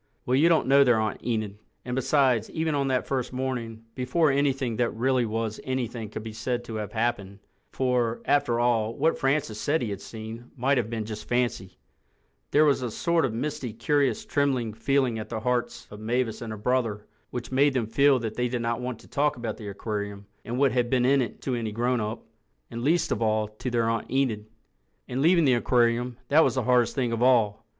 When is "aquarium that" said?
25.53-26.43